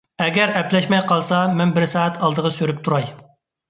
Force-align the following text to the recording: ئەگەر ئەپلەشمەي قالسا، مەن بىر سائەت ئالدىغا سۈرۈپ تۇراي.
ئەگەر 0.23 0.53
ئەپلەشمەي 0.59 1.03
قالسا، 1.13 1.43
مەن 1.61 1.77
بىر 1.79 1.89
سائەت 1.95 2.21
ئالدىغا 2.25 2.57
سۈرۈپ 2.61 2.85
تۇراي. 2.91 3.11